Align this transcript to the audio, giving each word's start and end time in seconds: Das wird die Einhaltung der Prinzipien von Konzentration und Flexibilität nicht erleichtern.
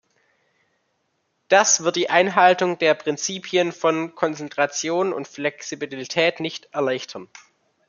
Das 1.47 1.83
wird 1.83 1.95
die 1.95 2.09
Einhaltung 2.09 2.79
der 2.79 2.95
Prinzipien 2.95 3.71
von 3.71 4.15
Konzentration 4.15 5.13
und 5.13 5.27
Flexibilität 5.27 6.39
nicht 6.39 6.69
erleichtern. 6.73 7.29